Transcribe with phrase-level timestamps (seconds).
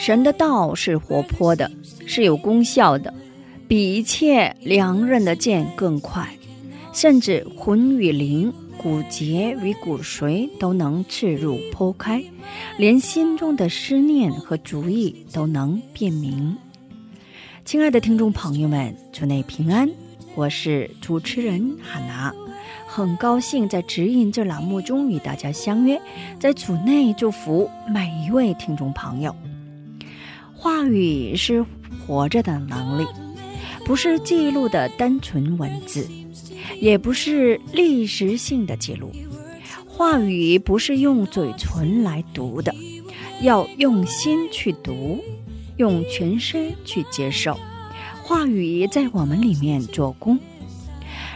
[0.00, 1.70] 神的道是活泼的，
[2.06, 3.12] 是有功效的，
[3.68, 6.26] 比一切良刃的剑更快，
[6.90, 12.24] 甚至魂与灵、骨节与骨髓都能刺入剖开，
[12.78, 16.56] 连心中的思念和主意都能辨明。
[17.66, 19.86] 亲爱的听众朋友们，主内平安，
[20.34, 22.34] 我是主持人哈娜。
[22.86, 26.00] 很高兴在指引这栏目中与大家相约，
[26.38, 29.36] 在组内祝福每一位听众朋友。
[30.60, 31.64] 话语是
[32.06, 33.06] 活着的能力，
[33.86, 36.06] 不是记录的单纯文字，
[36.78, 39.10] 也不是历史性的记录。
[39.86, 42.74] 话语不是用嘴唇来读的，
[43.40, 45.24] 要用心去读，
[45.78, 47.58] 用全身去接受。
[48.22, 50.38] 话语在我们里面做工。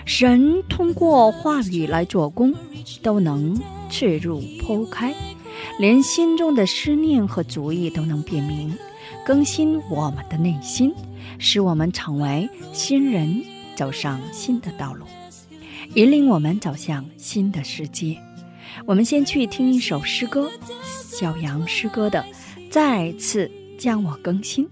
[0.05, 2.55] 神通过话语来做工，
[3.03, 3.59] 都能
[3.91, 5.15] 刺入剖开，
[5.79, 8.77] 连心中的思念和主意都能辨明，
[9.25, 10.95] 更新我们的内心，
[11.39, 13.43] 使我们成为新人，
[13.75, 15.07] 走上新的道路，
[15.95, 18.21] 引领我们走向新的世界。
[18.85, 20.51] 我们先去听一首诗歌，
[20.83, 22.23] 小杨诗歌的
[22.71, 24.65] 《再次将我更新》，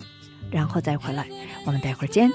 [0.51, 1.27] 然后再回来，
[1.65, 2.31] 我们待会儿见。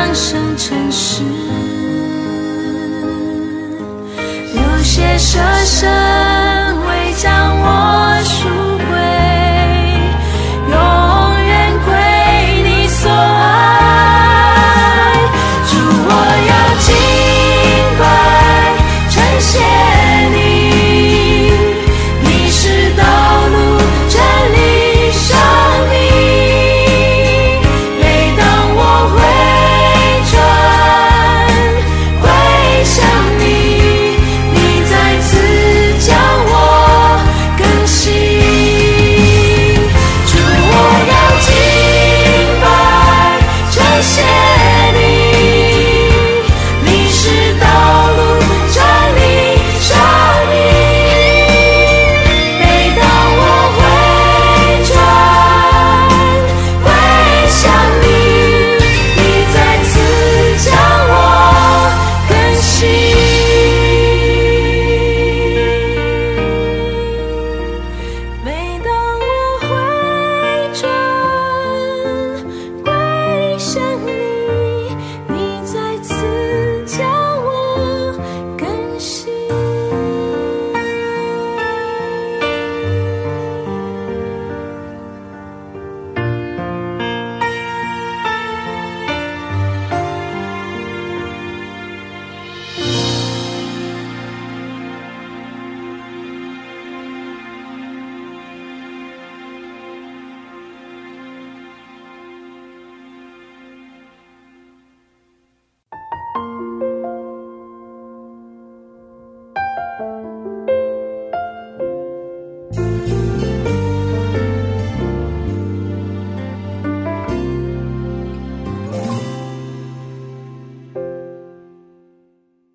[0.00, 1.22] 半生尘世，
[4.54, 5.99] 有些舍生。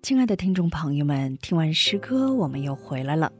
[0.06, 3.32] 亲爱的听众朋友们，听完诗歌，我们又回来了。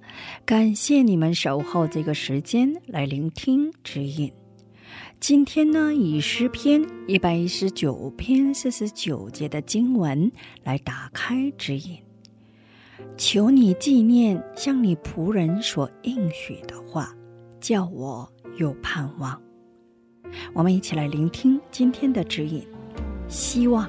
[0.44, 4.32] 感谢你们守候这个时间来聆听指引。
[5.20, 10.28] 今天呢，以诗篇一百一十九篇四十九节的经文
[10.64, 12.00] 来打开指引。
[13.16, 17.14] 求你纪念向你仆人所应许的话，
[17.60, 18.28] 叫我
[18.58, 19.40] 有盼望。
[20.52, 22.66] 我们一起来聆听今天的指引。
[23.28, 23.88] 希望。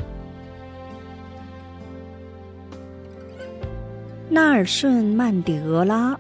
[4.30, 6.20] 纳尔逊·曼德拉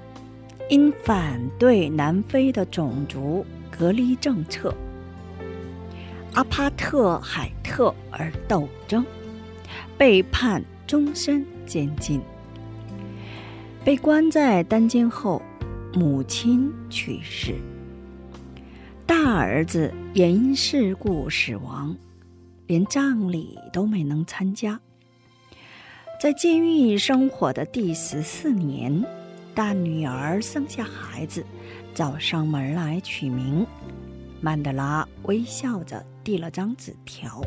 [0.69, 4.73] 因反对南非的种族隔离政策、
[6.33, 9.05] 阿帕特海特而斗争，
[9.97, 12.21] 被判终身监禁。
[13.83, 15.41] 被关在单间后，
[15.93, 17.55] 母亲去世，
[19.05, 21.93] 大儿子也因事故死亡，
[22.67, 24.79] 连葬礼都没能参加。
[26.19, 29.05] 在监狱生活的第十四年，
[29.53, 31.45] 大女儿生下孩子，
[31.93, 33.63] 找上门来取名。
[34.41, 37.39] 曼德拉微笑着递了张纸条，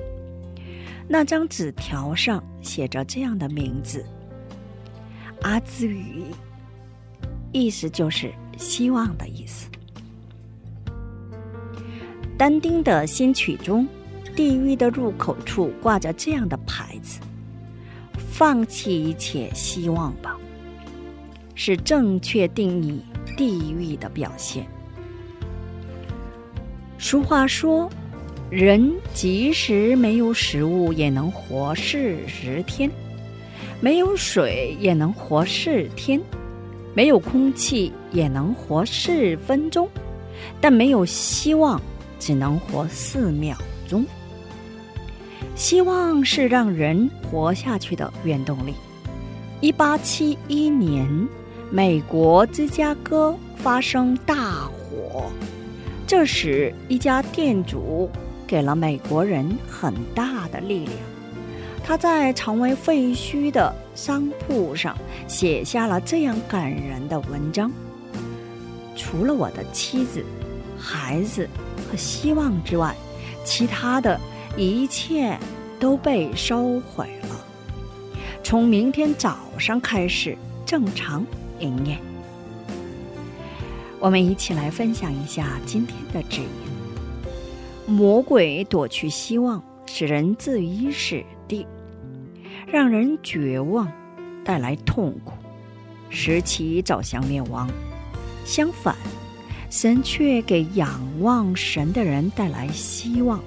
[1.08, 4.06] 那张纸条上写着这样的名字：
[5.42, 6.22] 阿兹语，
[7.50, 9.68] 意思就是希望的意思。
[12.38, 13.84] 但丁的新曲中，
[14.36, 17.18] 地狱的入口处挂着这样的牌子。
[18.40, 20.34] 放弃一切希望吧，
[21.54, 22.98] 是正确定义
[23.36, 24.66] 地狱的表现。
[26.98, 27.86] 俗话说，
[28.48, 32.90] 人即使没有食物也能活四十天，
[33.78, 36.18] 没有水也能活四天，
[36.94, 39.86] 没有空气也能活四分钟，
[40.62, 41.78] 但没有希望
[42.18, 43.54] 只能活四秒
[43.86, 44.02] 钟。
[45.54, 48.74] 希望是让人活下去的原动力。
[49.60, 51.06] 一八七一年，
[51.70, 55.30] 美国芝加哥发生大火，
[56.06, 58.10] 这时一家店主
[58.46, 60.96] 给了美国人很大的力量。
[61.84, 67.70] 他在成为废墟的商铺上写下了这样感人的文章
[68.96, 70.24] ：“除了我的妻子、
[70.78, 71.48] 孩子
[71.90, 72.94] 和希望之外，
[73.44, 74.18] 其他的。”
[74.66, 75.38] 一切
[75.78, 77.28] 都被收毁了。
[78.42, 80.36] 从明天早上开始
[80.66, 81.24] 正常
[81.60, 81.96] 营业。
[83.98, 91.66] 我们一起来分享一下今天的指引：魔鬼夺去希望，使人自以死地，
[92.66, 93.90] 让人绝望，
[94.44, 95.32] 带来痛苦，
[96.08, 97.68] 使其走向灭亡。
[98.44, 98.96] 相反，
[99.70, 103.40] 神却给仰望神的人带来希望。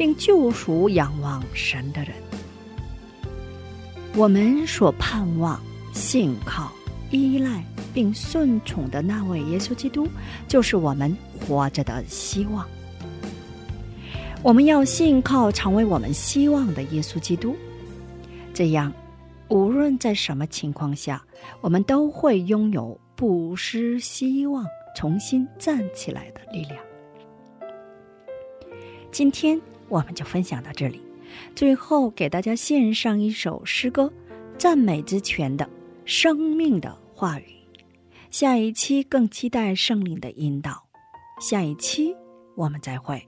[0.00, 2.14] 并救赎仰望神的人。
[4.16, 5.60] 我们所盼望、
[5.92, 6.72] 信靠、
[7.10, 10.08] 依赖并顺从的那位耶稣基督，
[10.48, 12.66] 就是我们活着的希望。
[14.42, 17.54] 我们要信靠成为我们希望的耶稣基督，
[18.54, 18.90] 这样，
[19.48, 21.22] 无论在什么情况下，
[21.60, 24.64] 我们都会拥有不失希望、
[24.96, 26.82] 重新站起来的力量。
[29.12, 29.60] 今天
[29.90, 31.02] 我们就分享到这里，
[31.54, 34.10] 最后给大家献上一首诗歌，
[34.56, 35.68] 赞美之泉的
[36.06, 37.44] 生命的话语。
[38.30, 40.84] 下一期更期待圣灵的引导，
[41.40, 42.14] 下一期
[42.54, 43.26] 我们再会。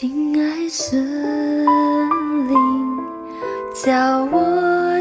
[0.00, 0.98] 亲爱森
[2.48, 2.56] 林，
[3.74, 4.98] 叫我。